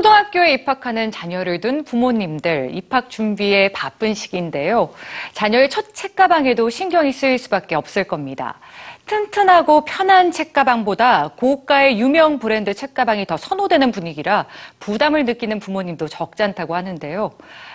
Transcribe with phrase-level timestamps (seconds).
[0.00, 4.94] 초등학교에 입학하는 자녀를 둔 부모님들 입학 준비에 바쁜 시기인데요.
[5.34, 8.58] 자녀의 첫 책가방에도 신경이 쓰일 수밖에 없을 겁니다.
[9.04, 14.46] 튼튼하고 편한 책가방보다 고가의 유명 브랜드 책가방이 더 선호되는 분위기라
[14.78, 17.32] 부담을 느끼는 부모님도 적지 않다고 하는데요.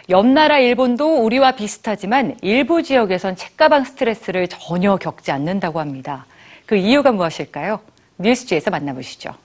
[0.10, 6.26] 옆나라 일본도 우리와 비슷하지만 일부 지역에선 책가방 스트레스를 전혀 겪지 않는다고 합니다.
[6.66, 7.82] 그 이유가 무엇일까요?
[8.18, 9.45] 뉴스지에서 만나보시죠.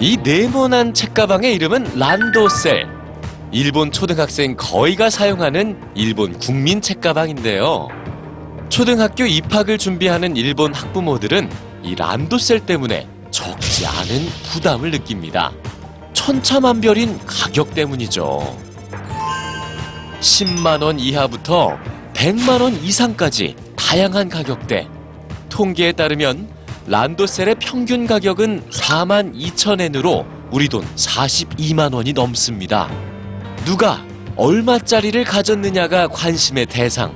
[0.00, 2.86] 이 네모난 책가방의 이름은 란도셀.
[3.50, 7.88] 일본 초등학생 거의가 사용하는 일본 국민 책가방인데요.
[8.68, 11.50] 초등학교 입학을 준비하는 일본 학부모들은
[11.82, 15.50] 이 란도셀 때문에 적지 않은 부담을 느낍니다.
[16.12, 18.56] 천차만별인 가격 때문이죠.
[20.20, 21.76] 10만 원 이하부터
[22.14, 24.86] 100만 원 이상까지 다양한 가격대.
[25.48, 26.57] 통계에 따르면
[26.88, 32.88] 란도셀의 평균 가격은 4만 2천 엔으로 우리 돈 42만 원이 넘습니다.
[33.66, 34.02] 누가
[34.36, 37.14] 얼마짜리를 가졌느냐가 관심의 대상.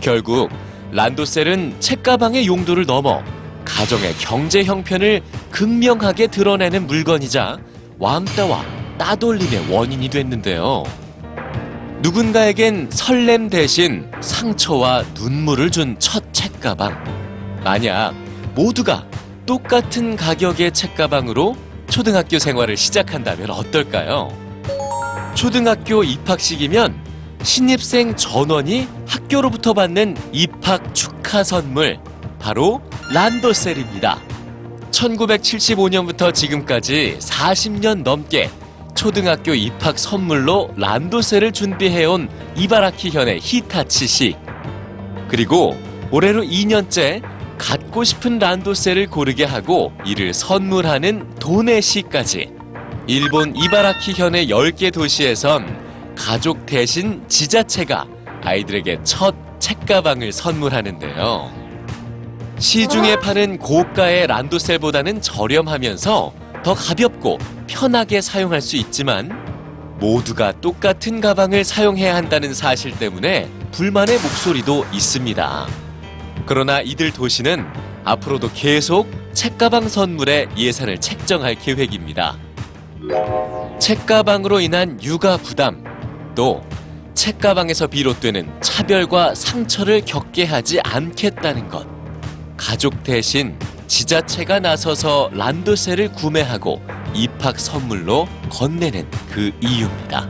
[0.00, 0.50] 결국
[0.90, 3.22] 란도셀은 책가방의 용도를 넘어
[3.64, 7.58] 가정의 경제 형편을 극명하게 드러내는 물건이자
[8.00, 8.64] 왕따와
[8.98, 10.82] 따돌림의 원인이 됐는데요.
[12.00, 16.96] 누군가에겐 설렘 대신 상처와 눈물을 준 첫 책가방.
[17.62, 18.14] 만약
[18.58, 19.06] 모두가
[19.46, 21.56] 똑같은 가격의 책가방으로
[21.88, 24.36] 초등학교 생활을 시작한다면 어떨까요?
[25.36, 26.92] 초등학교 입학식이면
[27.44, 32.00] 신입생 전원이 학교로부터 받는 입학 축하 선물,
[32.40, 32.82] 바로
[33.14, 34.18] 란도셀입니다.
[34.90, 38.50] 1975년부터 지금까지 40년 넘게
[38.96, 44.36] 초등학교 입학 선물로 란도셀을 준비해온 이바라키 현의 히타치 씨.
[45.28, 45.76] 그리고
[46.10, 52.50] 올해로 2년째 갖고 싶은 란도셀을 고르게 하고 이를 선물하는 도네 씨까지.
[53.06, 58.06] 일본 이바라키 현의 10개 도시에선 가족 대신 지자체가
[58.42, 61.68] 아이들에게 첫 책가방을 선물하는데요.
[62.58, 66.32] 시중에 파는 고가의 란도셀보다는 저렴하면서
[66.64, 69.30] 더 가볍고 편하게 사용할 수 있지만
[70.00, 75.87] 모두가 똑같은 가방을 사용해야 한다는 사실 때문에 불만의 목소리도 있습니다.
[76.48, 77.66] 그러나 이들 도시는
[78.04, 82.38] 앞으로도 계속 책가방 선물에 예산을 책정할 계획입니다.
[83.78, 85.84] 책가방으로 인한 육아 부담,
[86.34, 86.66] 또
[87.12, 91.86] 책가방에서 비롯되는 차별과 상처를 겪게 하지 않겠다는 것.
[92.56, 93.54] 가족 대신
[93.86, 96.80] 지자체가 나서서 란도셀을 구매하고
[97.14, 100.26] 입학 선물로 건네는 그 이유입니다.